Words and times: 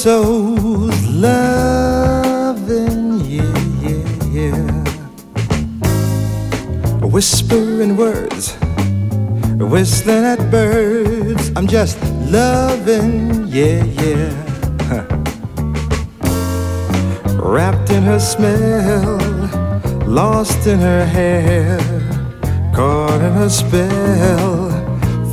Toes, 0.00 1.06
loving, 1.06 1.60
yeah, 3.26 3.54
yeah, 3.80 4.06
yeah. 4.30 4.84
Whispering 7.04 7.96
words, 7.96 8.56
whistling 9.58 10.24
at 10.24 10.50
birds, 10.50 11.52
I'm 11.56 11.66
just 11.66 11.98
loving, 12.30 13.46
yeah, 13.48 13.84
yeah. 13.84 14.32
Wrapped 17.36 17.90
in 17.90 18.04
her 18.04 18.18
smell, 18.18 19.18
lost 20.06 20.66
in 20.66 20.78
her 20.78 21.04
hair, 21.04 21.78
caught 22.74 23.20
in 23.20 23.32
her 23.34 23.50
spell, 23.50 24.70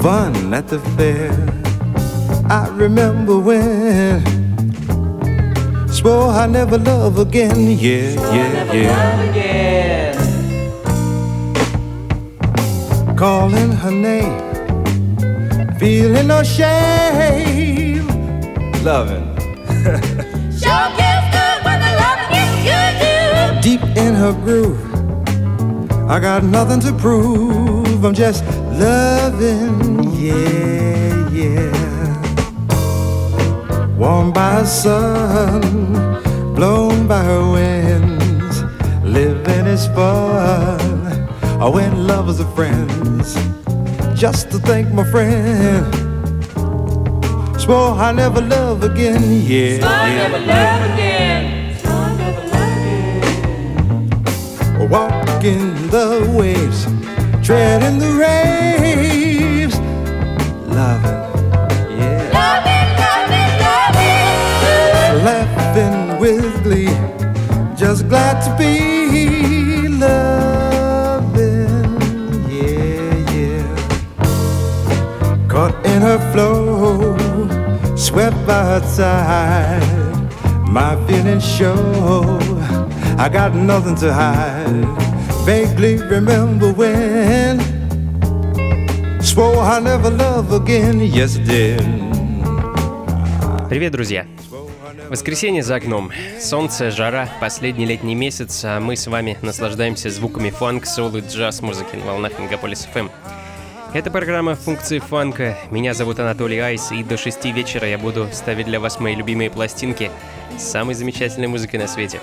fun 0.02 0.54
at 0.54 0.68
the 0.68 0.80
fair 0.98 1.32
I 2.52 2.68
remember 2.70 3.38
when 3.38 4.49
swore 6.00 6.30
I 6.30 6.48
never 6.48 6.78
love 6.78 7.20
again. 7.20 7.78
Yeah, 7.78 8.14
yeah, 8.34 9.34
yeah. 9.34 10.16
Calling 13.18 13.72
her 13.84 13.92
name, 13.92 14.40
feeling 15.78 16.28
no 16.28 16.42
shame, 16.42 18.08
loving. 18.84 19.28
sure 20.62 20.88
feels 20.98 21.28
good 21.36 21.58
when 21.66 21.78
the 21.86 21.92
loving 22.04 22.36
is 22.48 22.54
good, 22.70 22.94
too. 23.02 23.62
Deep 23.68 23.84
in 23.98 24.14
her 24.16 24.34
groove, 24.46 24.80
I 26.10 26.20
got 26.22 26.44
nothing 26.44 26.80
to 26.82 26.94
prove. 26.94 28.06
I'm 28.06 28.14
just 28.14 28.46
loving, 28.86 30.04
yeah 30.14 31.29
by 34.60 34.66
sun, 34.66 35.62
blown 36.54 37.08
by 37.08 37.24
her 37.24 37.52
winds. 37.54 38.64
Living 39.06 39.66
is 39.68 39.88
fun. 39.88 40.90
When 41.74 42.08
lovers 42.08 42.42
are 42.42 42.52
friends. 42.58 43.36
Just 44.20 44.52
to 44.52 44.58
thank 44.60 44.92
my 44.92 45.06
friend. 45.12 45.86
Swore 47.62 47.94
I 48.08 48.12
never 48.12 48.42
love 48.42 48.84
again. 48.84 49.24
Yeah, 49.52 49.80
Swore 49.80 49.92
yeah, 49.92 50.28
never 50.28 50.40
love 50.54 50.82
again. 50.92 51.44
Swore 51.80 52.12
never 52.22 52.44
love 52.54 52.78
again. 54.76 54.90
Walking 54.90 55.64
the 55.96 56.10
waves, 56.38 56.80
treading 57.46 57.98
the 58.00 58.12
raves, 58.26 59.80
loving. 60.76 61.19
with 66.21 66.63
glee. 66.63 66.97
Just 67.77 68.09
glad 68.09 68.41
to 68.45 68.51
be 68.57 69.89
loving, 69.89 71.47
yeah, 72.49 73.33
yeah. 73.35 73.67
Caught 75.49 75.75
in 75.87 76.01
her 76.03 76.19
flow, 76.33 77.17
swept 77.97 78.37
by 78.47 78.63
her 78.65 78.83
side. 78.83 79.83
My 80.69 80.97
feelings 81.07 81.45
show 81.45 81.75
I 83.19 83.29
got 83.29 83.55
nothing 83.55 83.95
to 83.97 84.13
hide. 84.13 84.85
Vaguely 85.47 85.97
remember 85.97 86.73
when 86.73 87.61
swore 89.23 89.59
I 89.59 89.79
never 89.81 90.11
love 90.11 90.53
again. 90.53 91.01
Yes, 91.01 91.37
I 91.37 91.45
did. 91.45 91.83
Привет, 93.69 93.93
друзья! 93.93 94.38
Воскресенье 95.10 95.64
за 95.64 95.76
окном. 95.78 96.12
Солнце, 96.40 96.92
жара, 96.92 97.28
последний 97.42 97.88
летний 97.88 98.14
месяц, 98.14 98.62
а 98.64 98.80
мы 98.80 98.96
с 98.96 99.08
вами 99.08 99.40
наслаждаемся 99.42 100.12
звуками 100.12 100.52
фанк, 100.52 100.86
соул 100.86 101.16
и 101.16 101.22
джаз 101.22 101.62
музыки 101.62 101.96
на 101.96 102.06
волнах 102.06 102.38
Мегаполис 102.38 102.88
FM. 102.94 103.10
Это 103.96 104.12
программа 104.12 104.54
«Функции 104.54 105.00
фанка». 105.00 105.58
Меня 105.72 105.96
зовут 105.96 106.20
Анатолий 106.20 106.60
Айс, 106.60 106.92
и 106.92 107.04
до 107.04 107.18
6 107.18 107.46
вечера 107.46 107.88
я 107.88 107.98
буду 107.98 108.30
ставить 108.32 108.68
для 108.68 108.80
вас 108.80 109.00
мои 109.00 109.16
любимые 109.16 109.50
пластинки 109.50 110.12
с 110.60 110.62
самой 110.62 110.94
замечательной 110.94 111.48
музыкой 111.48 111.80
на 111.80 111.88
свете. 111.88 112.20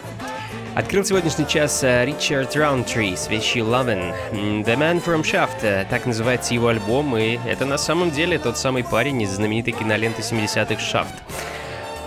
Открыл 0.76 1.04
сегодняшний 1.04 1.48
час 1.48 1.82
э, 1.82 2.04
Ричард 2.04 2.54
Раунтри 2.54 3.16
с 3.16 3.28
вещи 3.28 3.58
Lovin'. 3.58 4.14
The 4.32 4.76
Man 4.76 5.02
from 5.04 5.22
Shaft, 5.22 5.62
э, 5.62 5.86
так 5.90 6.06
называется 6.06 6.54
его 6.54 6.68
альбом, 6.68 7.16
и 7.16 7.40
это 7.48 7.64
на 7.64 7.78
самом 7.78 8.12
деле 8.12 8.38
тот 8.38 8.56
самый 8.56 8.84
парень 8.84 9.22
из 9.22 9.30
знаменитой 9.30 9.72
киноленты 9.72 10.22
70-х 10.22 10.74
«Shaft». 10.74 11.55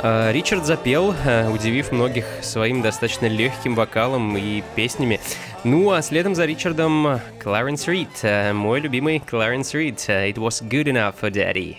Э, 0.01 0.31
Ричард 0.31 0.65
запел, 0.65 1.13
э, 1.25 1.49
удивив 1.49 1.91
многих 1.91 2.25
своим 2.41 2.81
достаточно 2.81 3.25
легким 3.25 3.75
вокалом 3.75 4.37
и 4.37 4.63
песнями. 4.75 5.19
Ну 5.63 5.91
а 5.91 6.01
следом 6.01 6.35
за 6.35 6.45
Ричардом 6.45 7.19
Кларенс 7.41 7.87
Рид, 7.87 8.09
э, 8.21 8.53
мой 8.53 8.79
любимый 8.79 9.19
Кларенс 9.19 9.73
Рид, 9.73 9.97
«It 10.07 10.35
was 10.35 10.63
good 10.63 10.85
enough 10.85 11.15
for 11.19 11.29
daddy». 11.29 11.77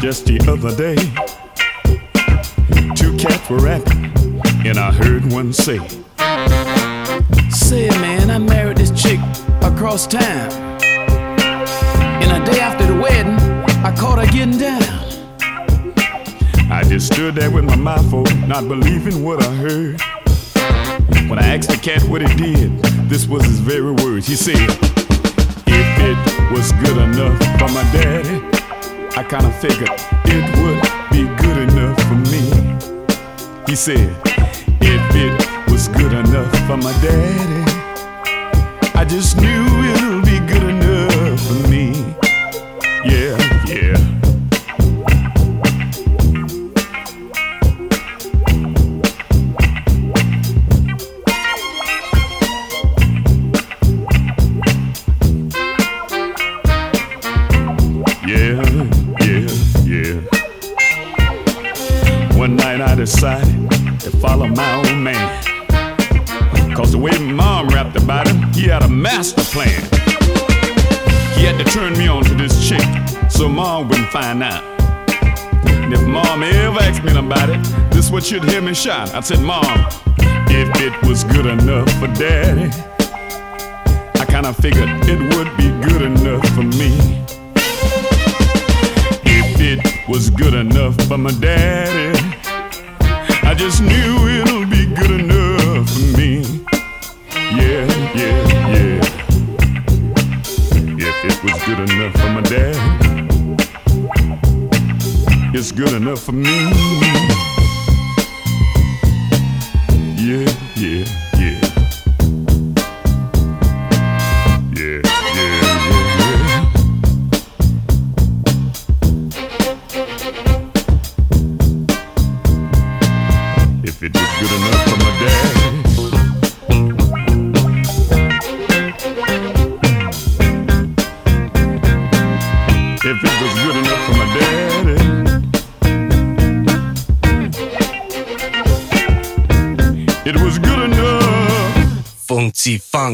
Just 0.00 0.26
the 0.26 0.38
other 0.48 0.74
day. 0.74 0.96
Two 2.94 3.14
cats 3.18 3.50
were 3.50 3.58
rapping, 3.58 4.12
and 4.64 4.78
I 4.78 4.90
heard 4.92 5.30
one 5.30 5.52
say, 5.52 5.80
Say, 7.50 7.88
man, 8.00 8.30
I 8.30 8.38
married 8.38 8.78
this 8.78 8.90
chick 8.90 9.20
across 9.62 10.06
town. 10.06 10.50
And 12.22 12.42
a 12.42 12.50
day 12.50 12.60
after 12.60 12.86
the 12.86 12.94
wedding, 13.00 13.38
I 13.84 13.94
caught 13.96 14.18
her 14.18 14.32
getting 14.32 14.58
down. 14.58 14.82
I 16.70 16.84
just 16.84 17.12
stood 17.12 17.34
there 17.34 17.50
with 17.50 17.64
my 17.64 17.76
mouth 17.76 18.10
full, 18.10 18.24
not 18.46 18.68
believing 18.68 19.22
what 19.22 19.42
I 19.42 19.54
heard. 19.54 20.00
When 21.28 21.38
I 21.38 21.56
asked 21.56 21.70
the 21.70 21.76
cat 21.76 22.02
what 22.04 22.22
he 22.22 22.36
did, 22.36 22.78
this 23.08 23.26
was 23.26 23.44
his 23.44 23.58
very 23.60 23.92
words. 23.92 24.26
He 24.26 24.34
said, 24.36 24.56
If 25.66 25.88
it 26.00 26.52
was 26.52 26.72
good 26.72 26.96
enough 26.96 27.38
for 27.58 27.68
my 27.68 27.82
daddy, 27.92 28.40
I 29.16 29.24
kinda 29.24 29.50
figured 29.60 29.90
it 30.24 30.44
would 30.62 30.82
be 31.10 31.24
good 31.42 31.68
enough 31.70 31.98
for 32.08 32.14
me. 32.14 32.42
He 33.66 33.74
said, 33.76 34.16
If 34.80 35.14
it 35.14 35.57
was 35.78 35.86
good 35.86 36.12
enough 36.12 36.50
for 36.66 36.76
my 36.76 36.92
daddy. 37.00 37.62
I 38.98 39.04
just 39.04 39.40
knew 39.40 39.64
it'll 39.92 40.07
had 68.80 68.90
a 68.90 68.92
master 68.92 69.42
plan. 69.42 69.82
He 71.34 71.44
had 71.44 71.58
to 71.58 71.64
turn 71.64 71.94
me 71.94 72.06
on 72.06 72.22
to 72.24 72.34
this 72.34 72.68
chick 72.68 72.82
so 73.28 73.48
mom 73.48 73.88
wouldn't 73.88 74.10
find 74.10 74.42
out. 74.42 74.62
And 75.66 75.92
if 75.92 76.02
mom 76.02 76.42
ever 76.42 76.78
asked 76.80 77.02
me 77.02 77.16
about 77.16 77.50
it, 77.50 77.60
this 77.90 78.10
what 78.10 78.30
you'd 78.30 78.44
hear 78.44 78.60
me 78.60 78.74
shout. 78.74 79.14
I 79.14 79.20
said, 79.20 79.40
Mom, 79.40 79.64
if 80.48 80.68
it 80.80 81.08
was 81.08 81.24
good 81.24 81.46
enough 81.46 81.90
for 81.98 82.06
daddy, 82.08 82.70
I 84.20 84.24
kinda 84.26 84.52
figured 84.52 84.90
it 85.08 85.20
would 85.34 85.50
be 85.56 85.68
good 85.88 86.02
enough 86.02 86.46
for 86.54 86.62
me. 86.62 87.24
If 89.24 89.60
it 89.60 90.08
was 90.08 90.30
good 90.30 90.54
enough 90.54 90.94
for 91.08 91.18
my 91.18 91.32
daddy, 91.32 92.18
I 93.42 93.54
just 93.54 93.80
knew 93.82 94.28
it'll 94.38 94.66
be 94.66 94.86
good 94.86 95.20
enough 95.20 95.90
for 95.90 96.16
me. 96.18 96.64
Yeah, 97.34 98.14
yeah. 98.14 98.47
It 101.30 101.42
was 101.44 101.62
good 101.64 101.80
enough 101.90 102.14
for 102.14 102.30
my 102.30 102.40
dad. 102.40 102.76
It's 105.54 105.72
good 105.72 105.92
enough 105.92 106.22
for 106.22 106.32
me. 106.32 106.72
Yeah, 110.16 110.48
yeah. 110.76 111.27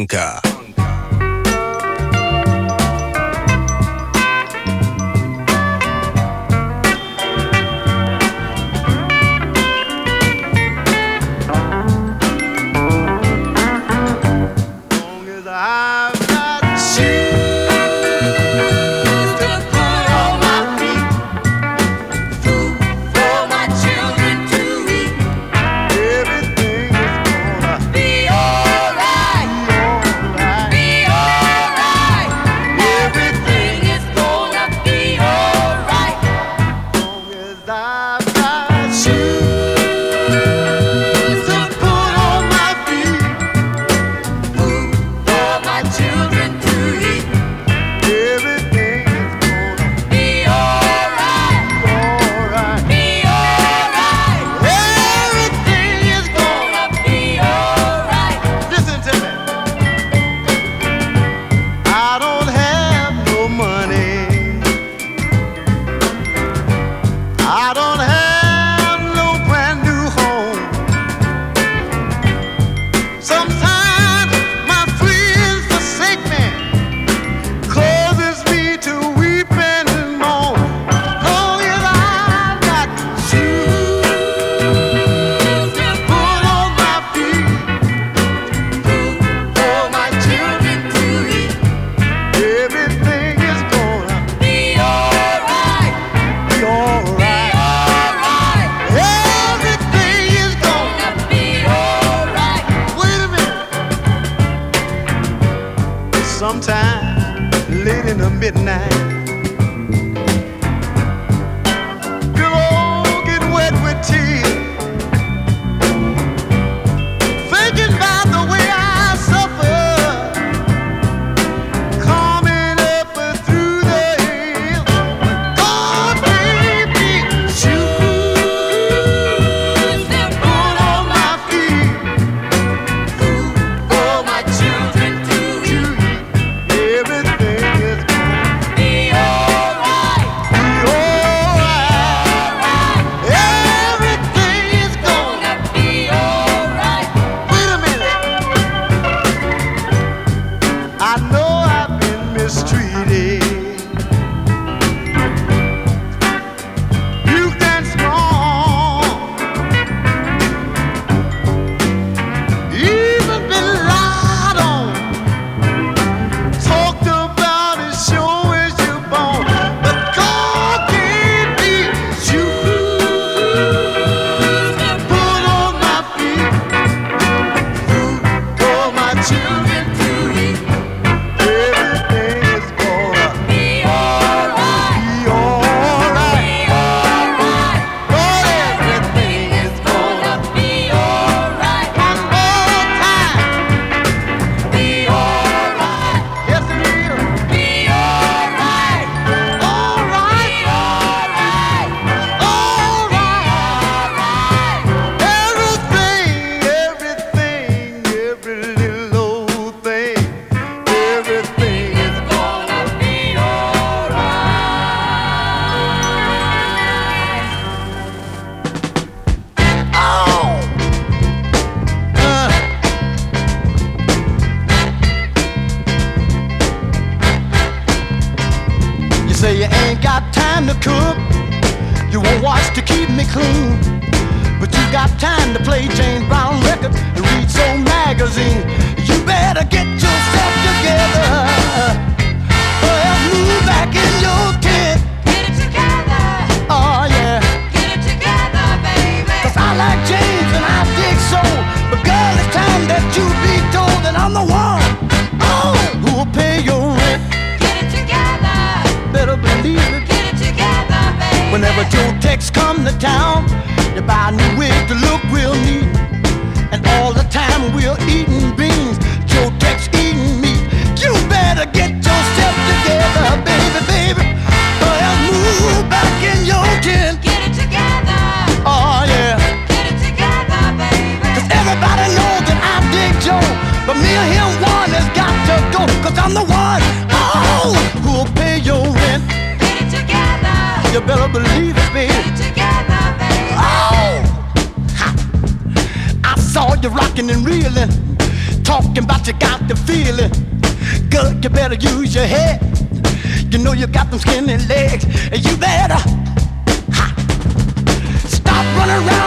Лапенко. 0.05 0.44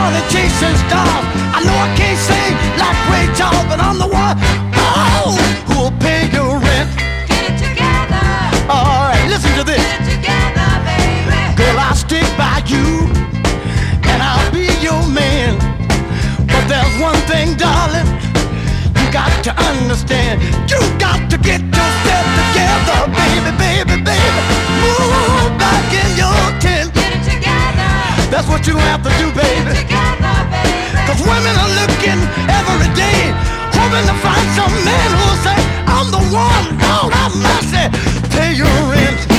Around 0.07 0.21
and 0.21 0.31
chasing 0.31 0.77
stars. 0.87 1.25
I 1.51 1.59
know 1.63 1.75
I 1.75 1.89
can't 1.95 2.19
sing 2.19 2.53
like 2.79 2.97
Ray 3.11 3.27
Charles, 3.35 3.65
but 3.67 3.79
I'm 3.79 3.97
the 3.97 4.07
one 4.07 4.35
oh, 4.75 5.35
who'll 5.67 5.95
pay 5.99 6.29
your 6.31 6.59
rent. 6.59 6.89
Get 7.27 7.51
it 7.51 7.57
together. 7.59 8.23
All 8.69 9.11
right, 9.11 9.25
listen 9.27 9.51
to 9.59 9.63
this. 9.63 9.83
Get 9.83 10.01
it 10.01 10.15
together, 10.15 10.69
baby. 10.87 11.55
Girl, 11.59 11.77
I'll 11.79 11.95
stick 11.95 12.27
by 12.37 12.63
you 12.67 13.07
and 14.07 14.19
I'll 14.21 14.51
be 14.51 14.67
your 14.79 15.03
man. 15.11 15.59
But 16.47 16.63
there's 16.67 16.95
one 17.01 17.19
thing, 17.27 17.55
darling, 17.57 18.07
you 18.95 19.05
got 19.11 19.31
to 19.43 19.51
understand. 19.71 20.41
You 20.71 20.79
got 20.99 21.29
to 21.31 21.37
get 21.37 21.61
yourself 21.61 21.96
what 28.67 28.75
you 28.75 28.79
have 28.79 29.03
to 29.03 29.09
do, 29.17 29.31
baby. 29.31 29.71
Together, 29.79 30.35
baby. 30.51 31.07
Cause 31.07 31.21
women 31.21 31.55
are 31.55 31.71
looking 31.79 32.19
every 32.51 32.91
day, 32.95 33.31
hoping 33.71 34.05
to 34.07 34.15
find 34.19 34.47
some 34.55 34.73
man 34.83 35.09
who'll 35.15 35.39
say, 35.43 35.57
I'm 35.87 36.11
the 36.11 36.23
one, 36.35 36.65
Lord 36.83 37.13
have 37.13 37.35
mercy, 37.35 37.87
pay 38.35 38.53
your 38.53 38.67
rent. 38.91 39.36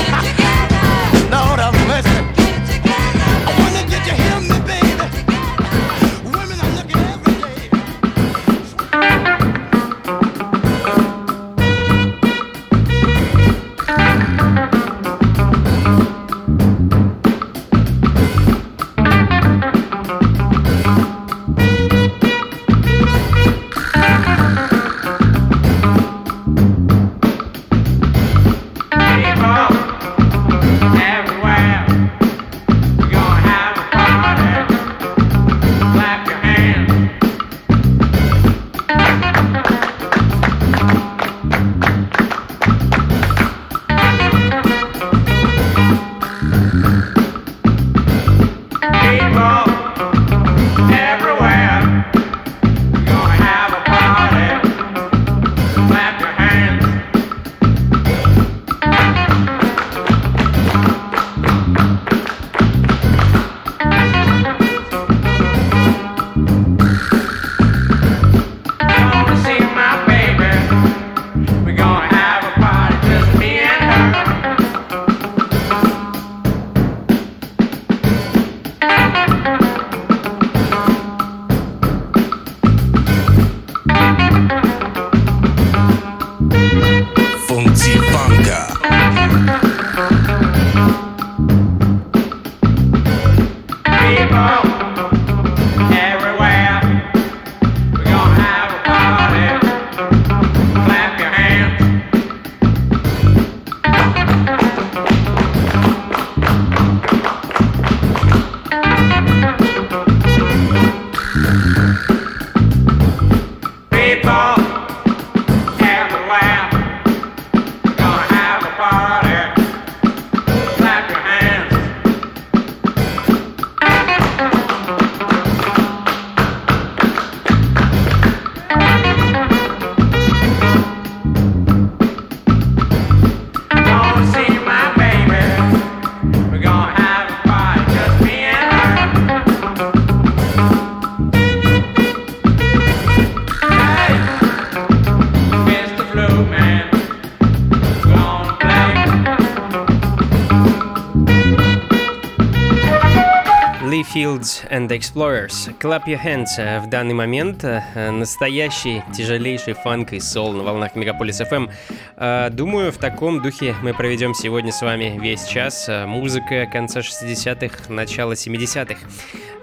Fields 154.18 154.64
and 154.68 154.90
Explorers. 154.90 155.70
Clap 155.78 156.08
Your 156.08 156.20
Hands 156.20 156.48
э, 156.58 156.80
в 156.80 156.88
данный 156.88 157.14
момент 157.14 157.62
э, 157.62 158.10
настоящий 158.10 159.04
тяжелейший 159.16 159.74
фанк 159.74 160.12
и 160.12 160.18
сол 160.18 160.52
на 160.54 160.64
волнах 160.64 160.96
Мегаполис 160.96 161.40
FM. 161.40 161.70
Э, 162.16 162.50
Думаю, 162.50 162.90
в 162.90 162.98
таком 162.98 163.40
духе 163.40 163.76
мы 163.80 163.94
проведем 163.94 164.34
сегодня 164.34 164.72
с 164.72 164.82
вами 164.82 165.16
весь 165.22 165.46
час. 165.46 165.88
Музыка 165.88 166.66
конца 166.66 166.98
60-х, 166.98 167.92
начала 167.92 168.32
70-х. 168.32 168.98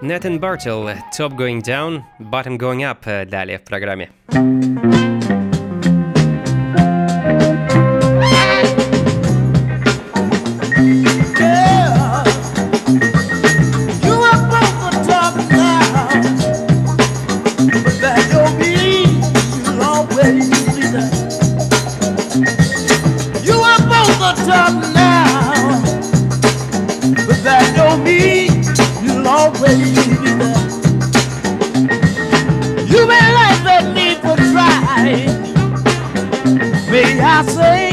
Nathan 0.00 0.40
Bartel, 0.40 0.96
Top 1.14 1.36
Going 1.36 1.60
Down, 1.62 2.00
Bottom 2.18 2.56
Going 2.56 2.80
Up 2.80 3.26
далее 3.26 3.58
в 3.58 3.62
программе. 3.64 4.08
up 24.66 24.82
now, 24.94 25.80
but 27.26 27.38
that 27.44 27.72
don't 27.76 28.02
mean 28.02 28.50
you'll 29.04 29.26
always 29.28 29.78
be 29.94 30.16
there. 30.40 30.58
You 32.92 33.06
may 33.06 33.26
like 33.38 33.60
the 33.68 33.78
need 33.94 34.18
to 34.22 34.34
try, 34.50 35.26
may 36.90 37.20
I 37.20 37.42
say? 37.46 37.85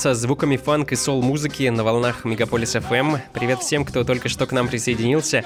Наслаждаться 0.00 0.14
звуками 0.14 0.56
фанк 0.56 0.92
и 0.92 0.96
сол-музыки 0.96 1.68
на 1.68 1.84
волнах 1.84 2.24
Мегаполис 2.24 2.74
FM. 2.74 3.18
Привет 3.34 3.60
всем, 3.60 3.84
кто 3.84 4.02
только 4.02 4.30
что 4.30 4.46
к 4.46 4.52
нам 4.52 4.66
присоединился. 4.66 5.44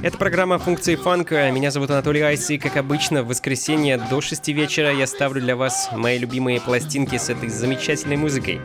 Это 0.00 0.16
программа 0.16 0.60
«Функции 0.60 0.94
фанка». 0.94 1.50
Меня 1.50 1.72
зовут 1.72 1.90
Анатолий 1.90 2.20
Айс, 2.20 2.50
и, 2.50 2.58
как 2.58 2.76
обычно, 2.76 3.24
в 3.24 3.26
воскресенье 3.26 3.98
до 3.98 4.20
6 4.20 4.48
вечера 4.48 4.92
я 4.92 5.08
ставлю 5.08 5.40
для 5.40 5.56
вас 5.56 5.88
мои 5.92 6.18
любимые 6.18 6.60
пластинки 6.60 7.18
с 7.18 7.30
этой 7.30 7.48
замечательной 7.48 8.16
музыкой. 8.16 8.60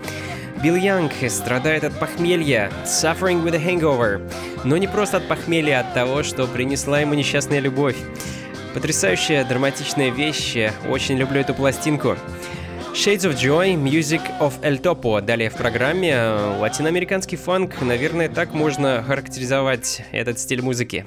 Билл 0.61 0.75
Янг 0.75 1.13
страдает 1.29 1.83
от 1.85 1.99
похмелья, 1.99 2.71
suffering 2.83 3.43
with 3.43 3.55
a 3.55 3.59
hangover, 3.59 4.21
но 4.63 4.77
не 4.77 4.87
просто 4.87 5.17
от 5.17 5.27
похмелья, 5.27 5.79
а 5.79 5.87
от 5.87 5.93
того, 5.95 6.21
что 6.21 6.45
принесла 6.45 6.99
ему 6.99 7.15
несчастная 7.15 7.59
любовь. 7.59 7.97
Потрясающая 8.75 9.43
драматичная 9.43 10.11
вещь, 10.11 10.55
очень 10.87 11.17
люблю 11.17 11.39
эту 11.39 11.55
пластинку. 11.55 12.15
Shades 12.95 13.25
of 13.25 13.37
Joy, 13.37 13.75
Music 13.75 14.21
of 14.39 14.53
El 14.61 14.79
Topo. 14.79 15.21
Далее 15.21 15.49
в 15.49 15.55
программе 15.55 16.17
латиноамериканский 16.61 17.37
фанк. 17.37 17.81
Наверное, 17.81 18.29
так 18.29 18.53
можно 18.53 19.03
характеризовать 19.03 20.01
этот 20.13 20.39
стиль 20.39 20.61
музыки. 20.61 21.05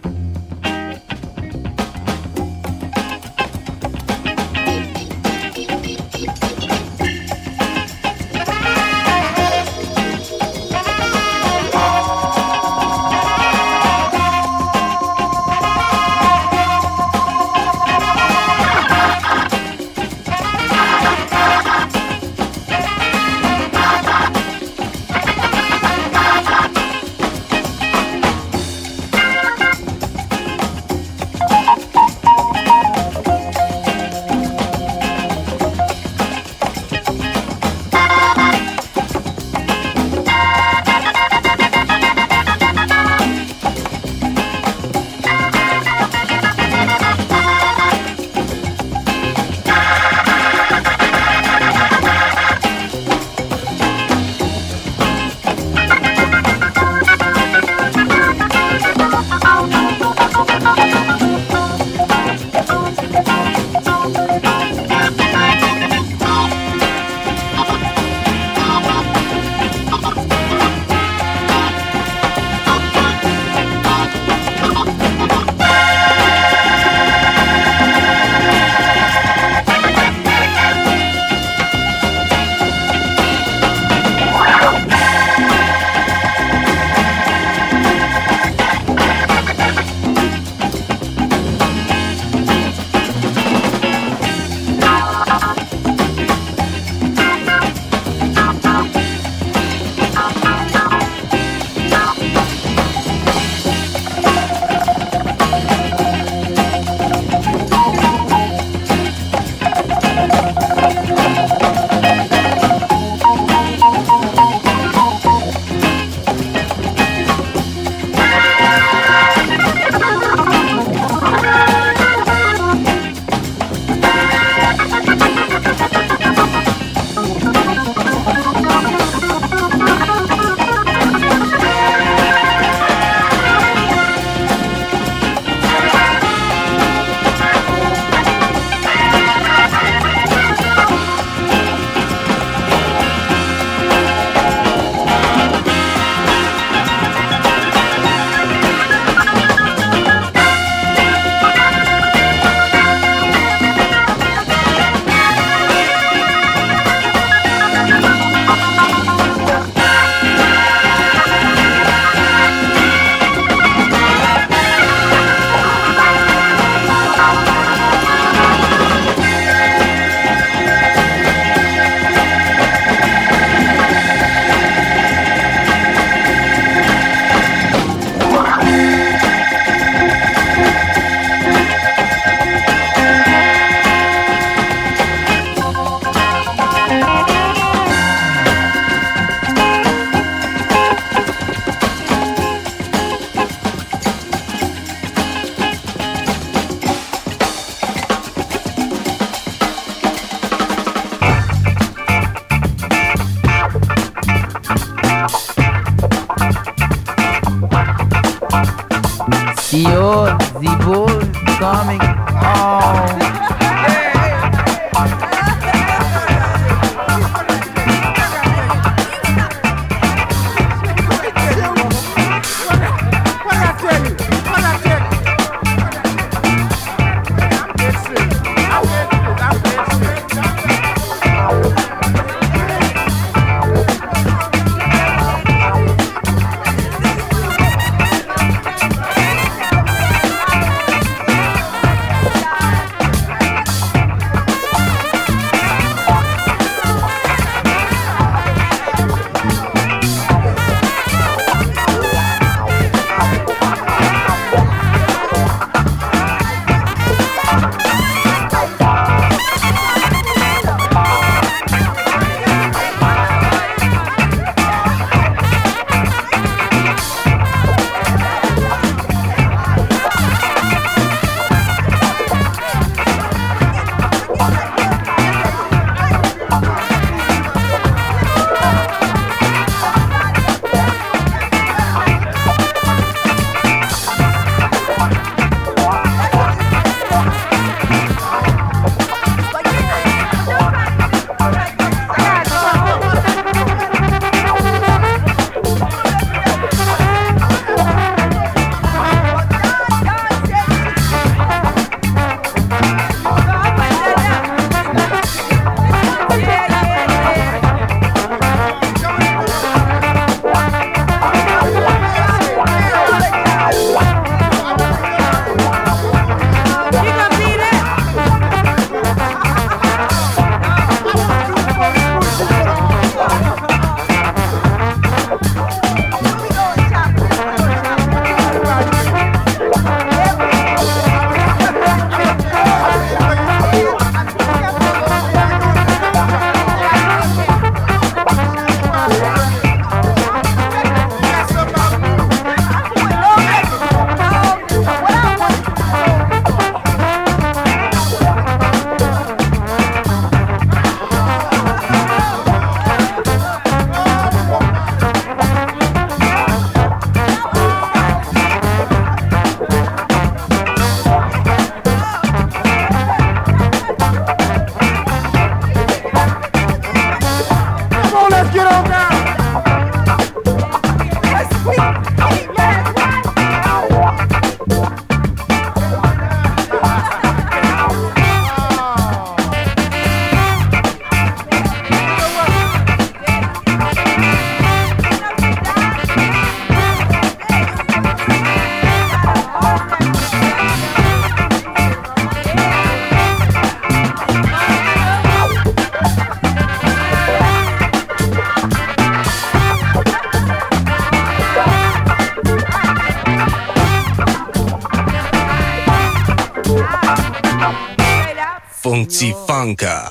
Blanca. 409.59 410.08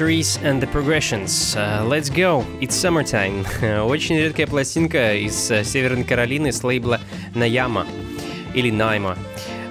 Reese 0.00 0.38
and 0.42 0.60
the 0.60 0.66
Progressions. 0.66 1.56
Uh, 1.56 1.84
let's 1.86 2.08
go, 2.08 2.44
it's 2.60 2.74
summertime. 2.74 3.44
Очень 3.86 4.16
редкая 4.16 4.46
пластинка 4.46 5.14
из 5.14 5.50
uh, 5.50 5.64
Северной 5.64 6.04
Каролины 6.04 6.52
с 6.52 6.62
лейбла 6.62 7.00
Наяма 7.34 7.86
или 8.54 8.70
Найма. 8.70 9.16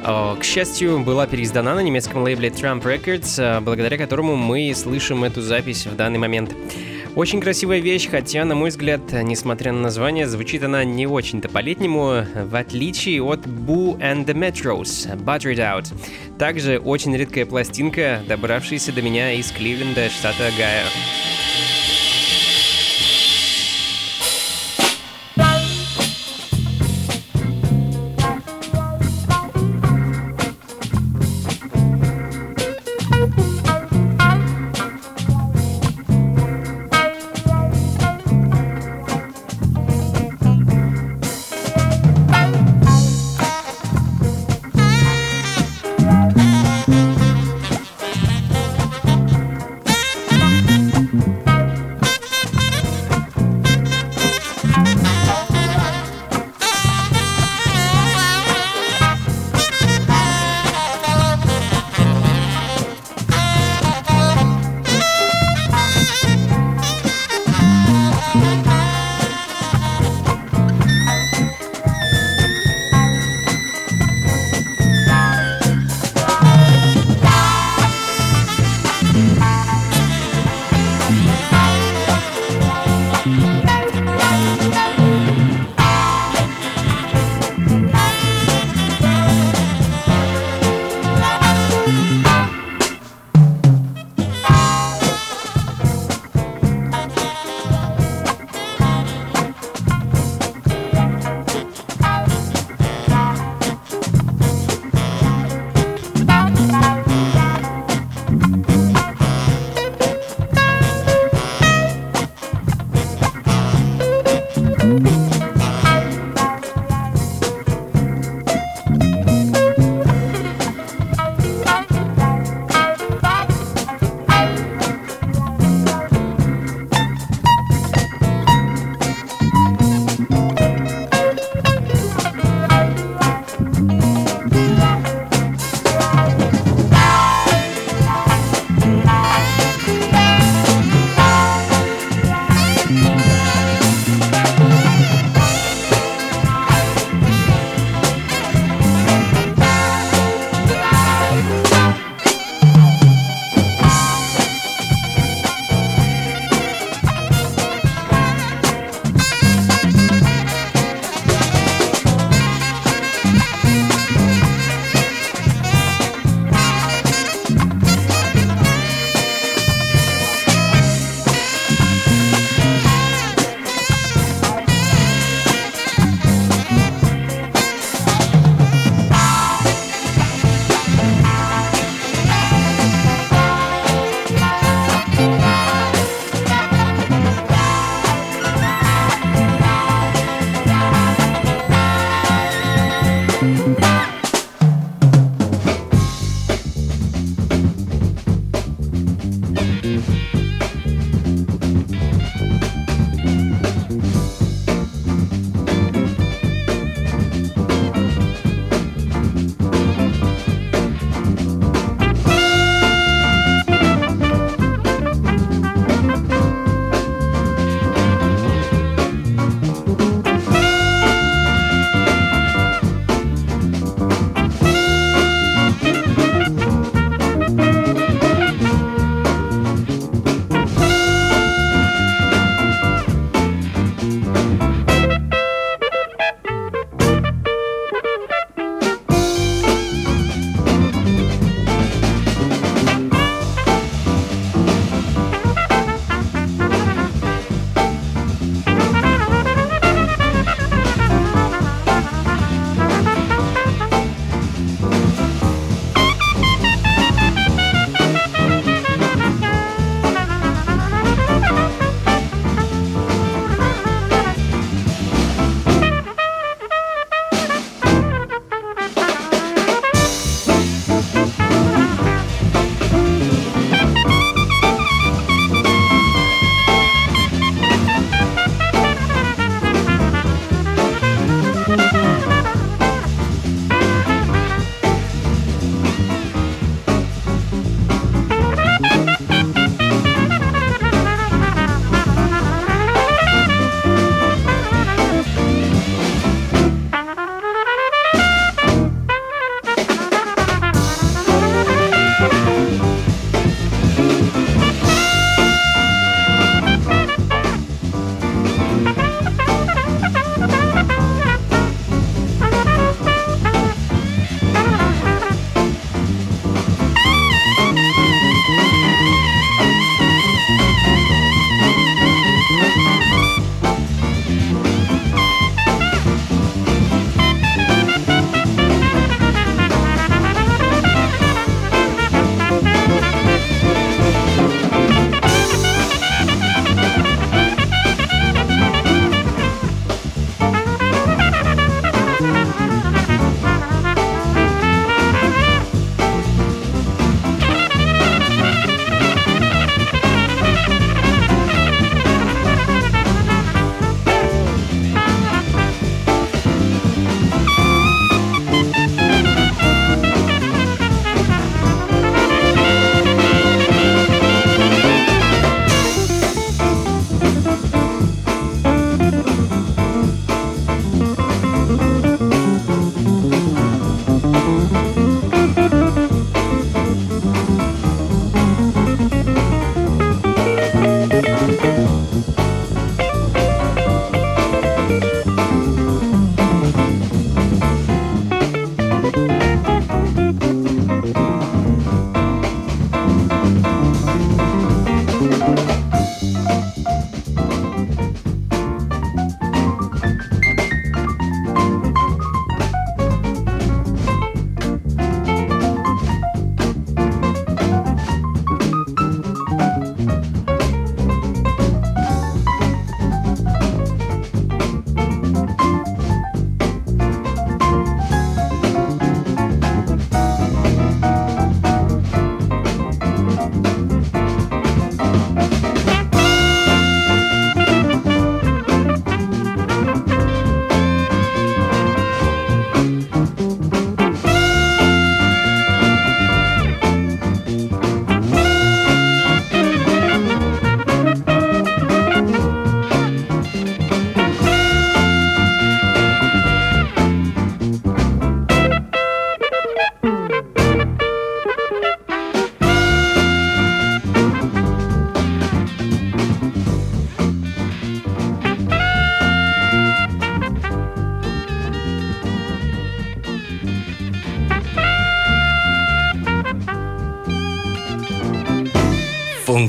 К 0.03 0.39
счастью, 0.41 0.99
была 1.01 1.27
переиздана 1.27 1.75
на 1.75 1.81
немецком 1.81 2.23
лейбле 2.23 2.49
Trump 2.49 2.83
Records, 2.83 3.37
uh, 3.37 3.61
благодаря 3.61 3.97
которому 3.97 4.35
мы 4.35 4.73
слышим 4.75 5.23
эту 5.23 5.41
запись 5.41 5.85
в 5.85 5.95
данный 5.95 6.19
момент. 6.19 6.55
Очень 7.13 7.41
красивая 7.41 7.79
вещь, 7.79 8.07
хотя, 8.09 8.45
на 8.45 8.55
мой 8.55 8.69
взгляд, 8.69 9.01
несмотря 9.11 9.73
на 9.73 9.81
название, 9.81 10.27
звучит 10.27 10.63
она 10.63 10.85
не 10.85 11.07
очень-то 11.07 11.49
по-летнему, 11.49 12.25
в 12.35 12.55
отличие 12.55 13.21
от 13.21 13.45
Boo 13.45 13.99
and 13.99 14.25
the 14.25 14.33
Metros, 14.33 15.13
Buttered 15.17 15.57
Out. 15.57 15.93
Также 16.39 16.79
очень 16.79 17.15
редкая 17.15 17.45
пластинка, 17.45 18.21
добравшаяся 18.27 18.93
до 18.93 19.01
меня 19.01 19.33
из 19.33 19.51
Кливленда, 19.51 20.09
штата 20.09 20.47
Огайо. 20.47 20.85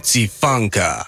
Funky 0.02 0.26
Funka. 0.26 1.06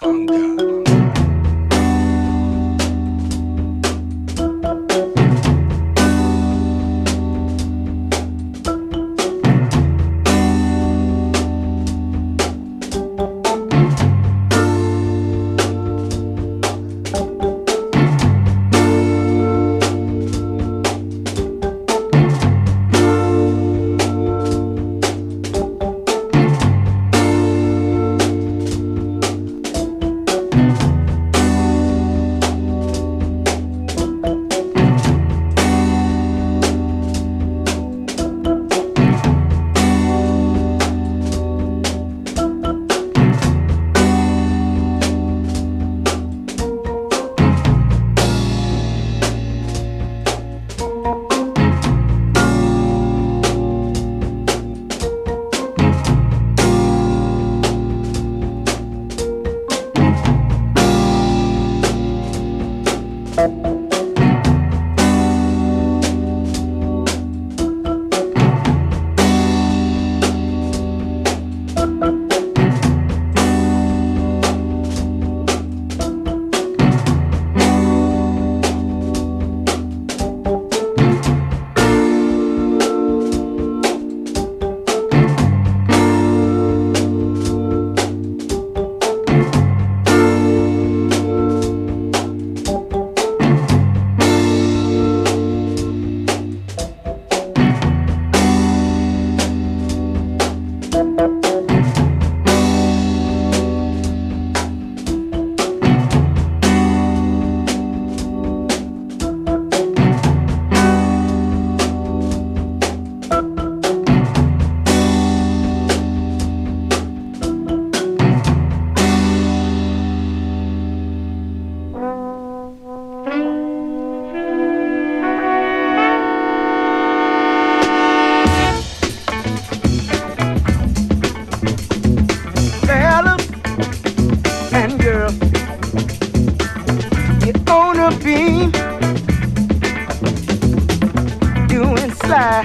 Sly 142.24 142.64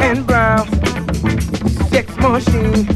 and 0.00 0.24
brown 0.24 0.68
sex 1.88 2.16
machine. 2.18 2.86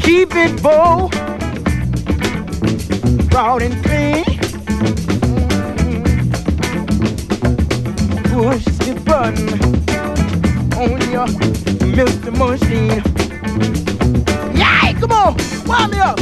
Keep 0.00 0.34
it 0.34 0.60
bold, 0.60 1.12
broad 3.30 3.62
and 3.62 3.76
clean. 3.84 4.24
Push 8.24 8.64
the 8.82 8.94
button 9.06 9.48
on 10.76 11.00
your 11.12 11.28
Mr. 11.94 12.32
Machine. 12.36 13.02
Yeah, 14.56 14.92
come 14.98 15.12
on, 15.12 15.36
warm 15.66 15.90
me 15.92 15.98
up. 16.00 16.18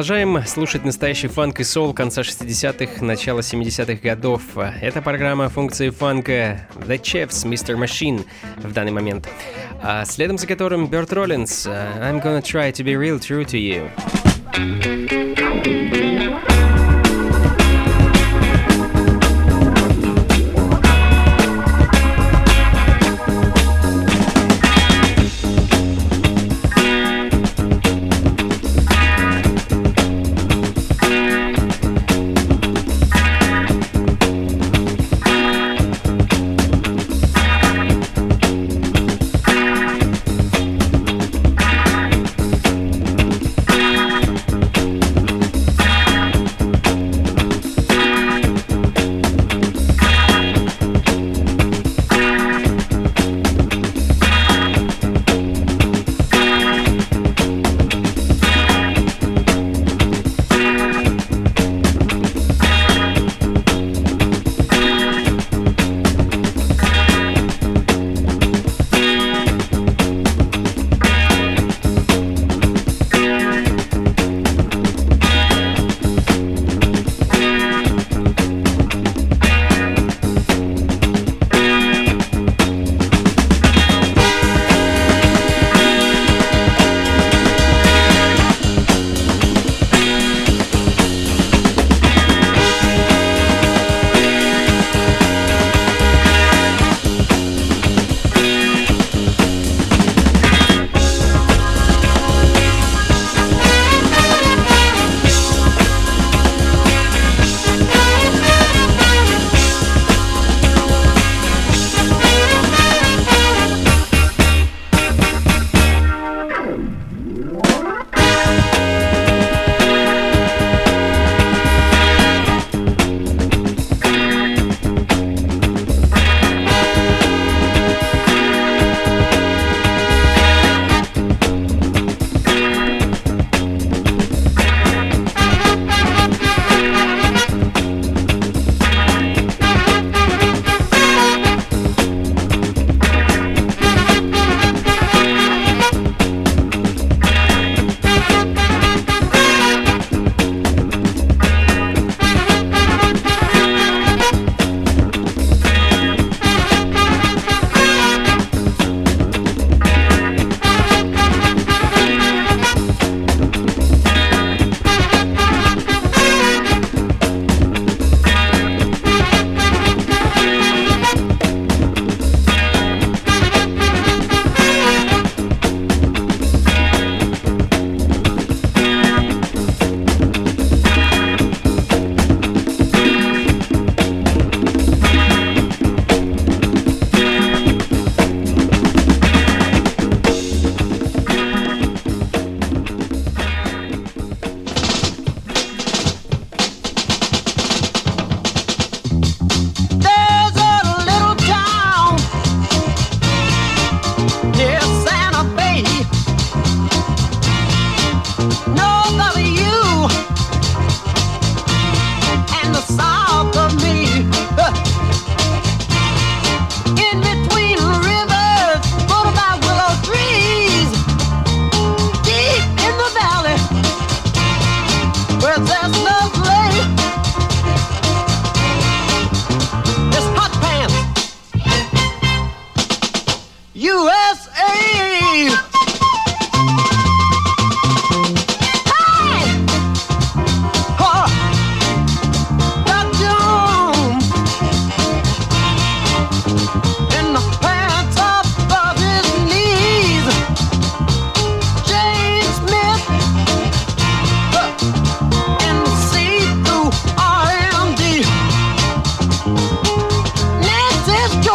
Продолжаем 0.00 0.42
слушать 0.46 0.82
настоящий 0.82 1.28
фанк 1.28 1.60
и 1.60 1.62
сол 1.62 1.92
конца 1.92 2.22
60-х, 2.22 3.04
начала 3.04 3.40
70-х 3.40 4.00
годов. 4.00 4.40
Это 4.56 5.02
программа 5.02 5.50
функции 5.50 5.90
фанка 5.90 6.66
The 6.74 6.98
Chefs, 6.98 7.44
Mr. 7.44 7.76
Machine 7.76 8.24
в 8.56 8.72
данный 8.72 8.92
момент. 8.92 9.28
А 9.82 10.06
следом 10.06 10.38
за 10.38 10.46
которым 10.46 10.86
Берт 10.86 11.12
Роллинс 11.12 11.66
I'm 11.66 12.22
gonna 12.22 12.40
try 12.40 12.72
to 12.72 12.82
be 12.82 12.96
real 12.96 13.18
true 13.18 13.44
to 13.44 13.58
you. 13.58 13.90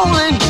rolling. 0.05 0.44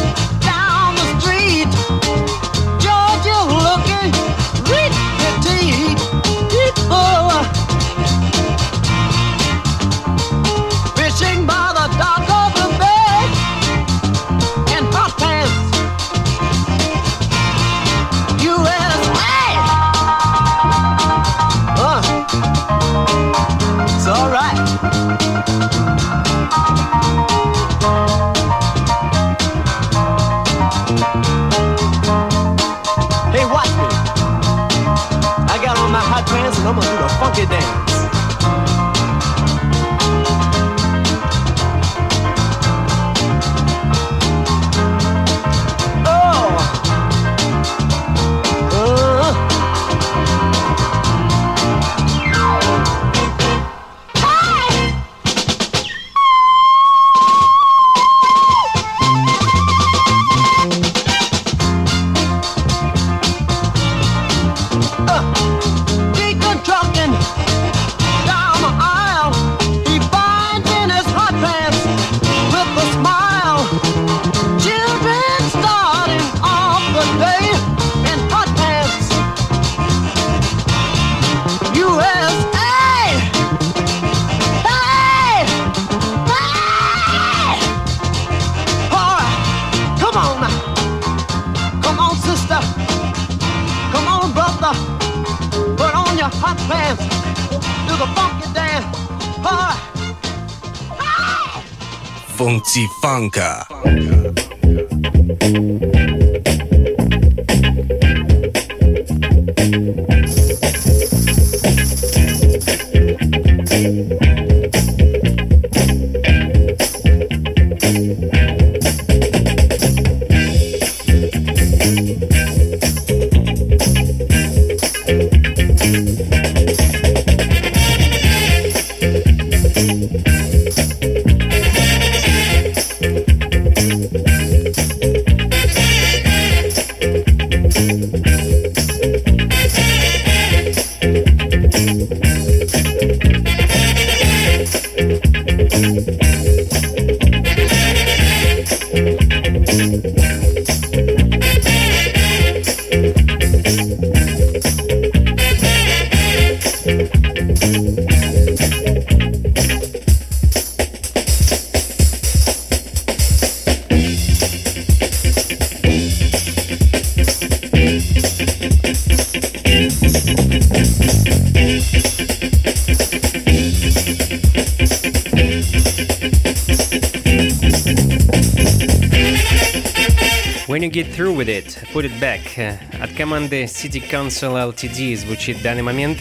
Команды 183.36 183.64
City 183.64 184.02
Council 184.10 184.74
LTD 184.74 185.18
звучит 185.18 185.58
в 185.58 185.62
данный 185.62 185.82
момент. 185.82 186.20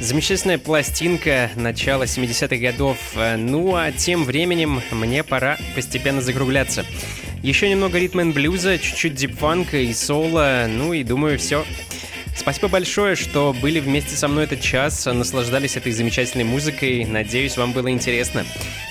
Замечательная 0.00 0.58
пластинка 0.58 1.52
начала 1.54 2.02
70-х 2.02 2.56
годов. 2.56 2.98
Ну 3.36 3.76
а 3.76 3.92
тем 3.92 4.24
временем 4.24 4.82
мне 4.90 5.22
пора 5.22 5.56
постепенно 5.76 6.20
закругляться. 6.20 6.84
Еще 7.44 7.70
немного 7.70 7.96
ритм 7.96 8.32
блюза, 8.32 8.76
чуть-чуть 8.76 9.14
дипфанка 9.14 9.76
и 9.76 9.92
соло, 9.94 10.66
ну 10.68 10.92
и 10.92 11.04
думаю 11.04 11.38
все. 11.38 11.64
Спасибо 12.36 12.66
большое, 12.66 13.14
что 13.14 13.54
были 13.62 13.78
вместе 13.78 14.16
со 14.16 14.26
мной 14.26 14.42
этот 14.44 14.60
час, 14.60 15.06
наслаждались 15.06 15.76
этой 15.76 15.92
замечательной 15.92 16.44
музыкой. 16.44 17.04
Надеюсь, 17.04 17.56
вам 17.56 17.70
было 17.70 17.88
интересно. 17.88 18.44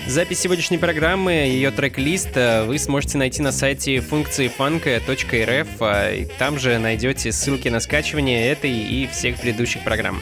Запись 0.07 0.39
сегодняшней 0.39 0.77
программы, 0.77 1.33
ее 1.33 1.69
трек-лист 1.69 2.29
вы 2.33 2.79
сможете 2.79 3.17
найти 3.17 3.41
на 3.41 3.51
сайте 3.51 3.99
функции 3.99 4.47
фанка.рф. 4.47 5.67
А, 5.81 6.25
там 6.39 6.57
же 6.57 6.79
найдете 6.79 7.33
ссылки 7.33 7.67
на 7.67 7.81
скачивание 7.81 8.47
этой 8.47 8.71
и 8.71 9.05
всех 9.07 9.37
предыдущих 9.37 9.83
программ. 9.83 10.21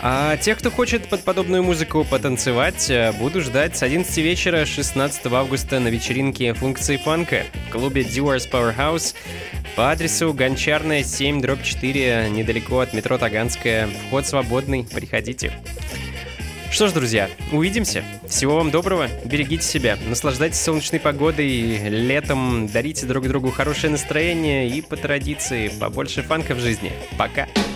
А 0.00 0.36
тех, 0.36 0.58
кто 0.58 0.70
хочет 0.70 1.08
под 1.08 1.24
подобную 1.24 1.64
музыку 1.64 2.06
потанцевать, 2.08 2.92
буду 3.18 3.40
ждать 3.40 3.76
с 3.76 3.82
11 3.82 4.16
вечера 4.18 4.64
16 4.64 5.26
августа 5.26 5.80
на 5.80 5.88
вечеринке 5.88 6.54
функции 6.54 6.96
фанка 6.96 7.42
в 7.68 7.72
клубе 7.72 8.02
Dewar's 8.02 8.48
Powerhouse 8.48 9.16
по 9.74 9.90
адресу 9.90 10.32
Гончарная 10.32 11.02
7, 11.02 11.40
дробь 11.40 11.64
4, 11.64 12.28
недалеко 12.30 12.78
от 12.78 12.94
метро 12.94 13.18
Таганская. 13.18 13.88
Вход 14.06 14.26
свободный, 14.28 14.84
приходите. 14.84 15.52
Что 16.70 16.88
ж, 16.88 16.92
друзья, 16.92 17.30
увидимся. 17.52 18.04
Всего 18.28 18.56
вам 18.56 18.70
доброго, 18.70 19.08
берегите 19.24 19.62
себя, 19.62 19.96
наслаждайтесь 20.08 20.60
солнечной 20.60 21.00
погодой, 21.00 21.88
летом, 21.88 22.66
дарите 22.66 23.06
друг 23.06 23.26
другу 23.28 23.50
хорошее 23.50 23.92
настроение 23.92 24.68
и 24.68 24.82
по 24.82 24.96
традиции 24.96 25.68
побольше 25.80 26.22
фанка 26.22 26.54
в 26.54 26.60
жизни. 26.60 26.92
Пока! 27.16 27.46
so 27.46 27.75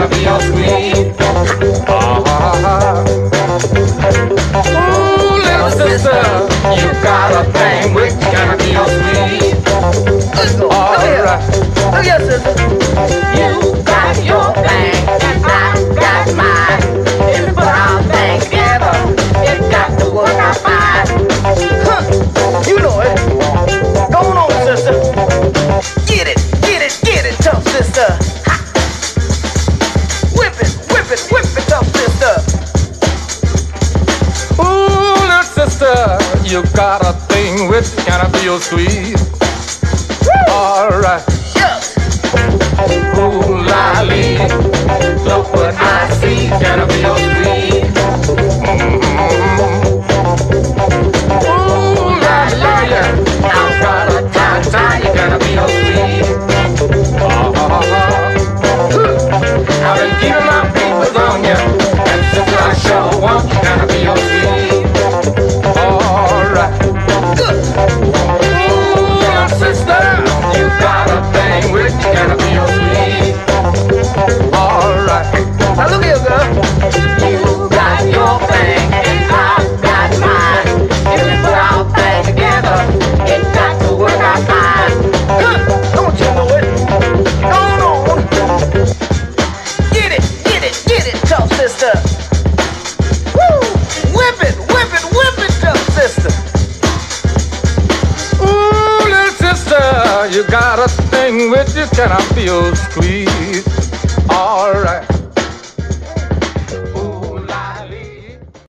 want 0.00 0.16
you, 0.16 0.24
gotta 0.24 0.69